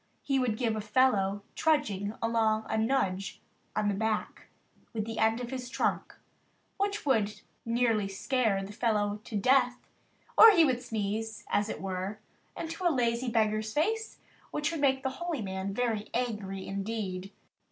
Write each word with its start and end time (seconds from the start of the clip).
He 0.23 0.39
would 0.39 0.57
give 0.57 0.75
a 0.75 0.81
fellow 0.81 1.43
trudging 1.53 2.15
along 2.23 2.65
a 2.67 2.75
nudge 2.75 3.39
on 3.75 3.87
the 3.87 3.93
back 3.93 4.47
with 4.93 5.05
the 5.05 5.19
end 5.19 5.39
of 5.39 5.51
his 5.51 5.69
trunk, 5.69 6.15
which 6.79 7.05
would 7.05 7.41
nearly 7.65 8.07
scare 8.07 8.63
the 8.63 8.73
fellow 8.73 9.21
to 9.23 9.35
death; 9.37 9.77
or 10.35 10.49
he 10.53 10.65
would 10.65 10.81
sneeze, 10.81 11.45
as 11.51 11.69
it 11.69 11.79
were, 11.79 12.17
into 12.57 12.83
a 12.83 12.89
lazy 12.89 13.29
beggar's 13.29 13.73
face, 13.73 14.17
which 14.49 14.71
would 14.71 14.81
make 14.81 15.03
the 15.03 15.09
"Holy 15.21 15.43
Man" 15.43 15.71
very 15.71 16.09
angry 16.15 16.65
indeed. 16.65 17.31